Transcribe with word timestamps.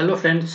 Hello 0.00 0.14
friends 0.16 0.52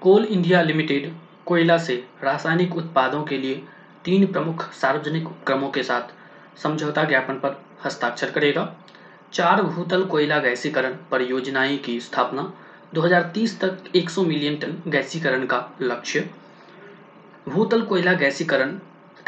Coal 0.00 0.24
India 0.24 0.60
Limited 0.62 1.12
कोयला 1.46 1.76
से 1.78 1.94
रासायनिक 2.22 2.76
उत्पादों 2.76 3.22
के 3.22 3.38
लिए 3.38 3.62
तीन 4.04 4.26
प्रमुख 4.26 4.64
सार्वजनिक 4.72 5.26
उपक्रमों 5.26 5.70
के 5.70 5.82
साथ 5.82 6.12
समझौता 6.62 7.04
ज्ञापन 7.04 7.34
पर 7.34 7.56
हस्ताक्षर 7.84 8.30
करेगा। 8.30 8.66
चार 9.32 9.62
भूतल 9.62 10.04
कोयला 10.04 10.38
गैसीकरण 10.38 10.96
परियोजनाएँ 11.10 11.78
की 11.78 12.00
स्थापना 12.00 12.52
2030 12.94 13.58
तक 13.60 13.90
100 13.96 14.26
मिलियन 14.26 14.56
टन 14.56 14.76
गैसीकरण 14.90 15.46
का 15.46 15.64
लक्ष्य। 15.82 16.28
भूतल 17.48 17.82
कोयला 17.82 18.12
गैसीकरण 18.12 18.78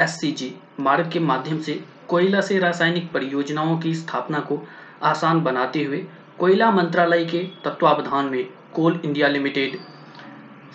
एससीजी 0.00 0.54
मार्ग 0.80 1.10
के 1.12 1.20
माध्यम 1.20 1.60
से 1.60 1.84
कोयला 2.08 2.40
से 2.40 2.58
रासायनिक 2.58 3.12
परियोजनाओं 3.12 3.78
की 3.78 3.94
स्थापना 3.94 4.40
को 4.40 4.62
आसान 5.02 5.42
बनाते 5.42 5.84
हुए 5.84 6.06
कोयला 6.38 6.70
मंत्रालय 6.70 7.24
के 7.24 7.46
तत्वावधान 7.64 8.24
में 8.26 8.44
Coal 8.74 9.00
India 9.04 9.28
Limited 9.28 9.76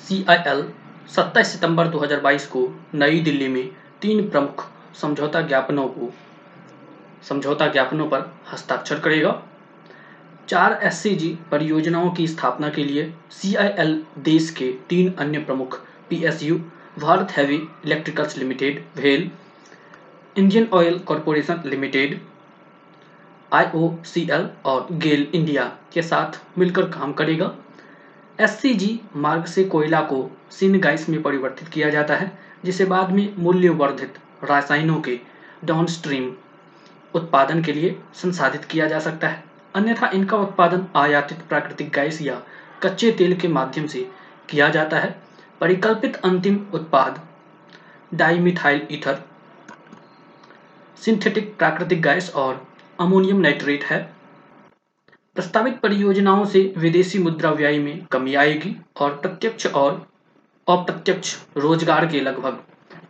C 0.08 0.24
I 0.30 0.38
L 0.48 0.64
सत्ताईस 1.16 1.48
सितंबर 1.48 1.88
2022 1.92 2.46
को 2.46 2.68
नई 2.94 3.20
दिल्ली 3.20 3.48
में 3.48 3.68
तीन 4.02 4.30
प्रमुख 4.30 4.66
समझौता 5.02 5.42
ज्ञापनों 5.42 5.88
को 5.88 6.12
समझौता 7.30 7.68
ज्ञापनों 7.68 8.08
पर 8.10 8.32
हस्ताक्षर 8.52 9.00
करेगा। 9.00 9.42
चार 10.50 10.80
एससीजी 10.84 11.30
परियोजनाओं 11.52 12.10
की 12.12 12.28
स्थापना 12.28 12.70
के 12.70 12.84
लिए 12.84 13.12
सीआईएल 13.32 14.02
देश 14.20 14.50
के 14.50 14.72
तीन 14.90 15.14
अन्य 15.20 15.40
प्रमुख 15.40 15.80
PSU 16.10 16.58
Bharat 17.00 17.32
Heavy 17.32 17.62
Electricals 17.86 18.38
Limited 18.38 18.84
भेल 18.98 19.30
Indian 20.36 20.68
Oil 20.74 21.00
Corporation 21.00 21.62
Limited 21.66 22.20
IOCL 23.52 24.50
और 24.66 24.88
गेल 24.94 25.28
इंडिया 25.36 25.64
के 25.94 26.02
साथ 26.02 26.40
मिलकर 26.58 26.90
काम 26.90 27.14
करेगा। 27.14 27.52
एससीजी 28.42 29.00
मार्ग 29.16 29.46
से 29.46 29.64
कोयला 29.64 30.02
को 30.02 30.38
सिन 30.52 30.80
गैस 30.82 31.10
में 31.10 31.22
परिवर्तित 31.22 31.68
किया 31.68 31.90
जाता 31.90 32.16
है, 32.16 32.40
जिसे 32.66 32.86
बाद 32.86 33.12
में 33.12 33.36
मूल्यवर्धित 33.38 34.18
रासायनों 34.44 35.00
के 35.02 35.20
डाउनस्ट्रीम 35.66 36.32
उत्पादन 37.16 37.62
के 37.64 37.74
लिए 37.74 38.00
संसाधित 38.14 38.66
किया 38.66 38.88
जा 38.88 39.00
सकता 39.00 39.28
है। 39.28 39.44
अन्यथा 39.76 40.08
इनका 40.08 40.38
उत्पादन 40.38 40.86
आयातित 40.96 41.42
प्राकृतिक 41.42 41.90
गैस 41.90 42.22
या 42.22 42.42
कच्चे 42.84 43.12
तेल 43.12 43.36
के 43.36 43.48
माध्यम 43.48 43.88
से 43.88 44.08
किया 44.50 44.70
जाता 44.70 45.00
है। 45.00 45.20
परिकल्पित 45.62 46.16
अंतिम 46.16 46.66
उत्पाद 46.74 47.22
डाइमिथाइल 48.14 48.88
ईथर, 48.92 49.22
सिंथेटिक 50.98 51.58
प्राकृतिक 51.58 52.02
गैस 52.02 52.32
और 52.36 52.68
अमोनियम 53.00 53.38
नाइट्रेट 53.38 53.84
है। 53.84 54.15
प्रस्तावित 55.36 55.80
परियोजनाओं 55.80 56.44
से 56.46 56.60
विदेशी 56.78 57.20
मुद्रा 57.20 57.50
व्यय 57.52 57.78
में 57.80 58.06
कमी 58.12 58.36
आएगी 58.36 58.76
और 58.98 59.16
प्रत्यक्ष 59.16 59.66
और 59.68 59.92
अप्रत्यक्ष 60.68 61.36
रोज़गार 61.58 62.06
के 62.06 62.20
लगभग 62.22 62.60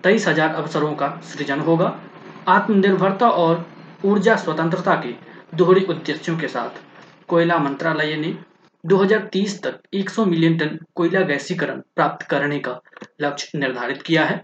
तेईस 0.04 0.28
हज़ार 0.28 0.56
अवसरों 0.56 0.94
का 0.96 1.10
सृजन 1.24 1.60
होगा। 1.60 1.94
आत्मनिर्भरता 2.48 3.30
और 3.30 3.66
ऊर्जा 4.06 4.36
स्वतंत्रता 4.36 4.96
के 4.96 5.14
दोहरे 5.58 5.82
उद्देश्यों 5.90 6.38
के 6.38 6.48
साथ 6.48 6.82
कोयला 7.28 7.58
मंत्रालय 7.60 8.16
ने 8.16 8.36
2030 8.84 9.62
तक 9.64 9.80
100 9.96 10.26
मिलियन 10.26 10.58
टन 10.58 10.78
कोयला 10.96 11.22
गैसीकरण 11.26 11.82
प्राप्त 11.96 12.26
करने 12.26 12.60
का 12.60 12.80
लक्ष्य 13.22 13.60
निर्धारित 13.60 14.02
किया 14.02 14.26
है। 14.26 14.44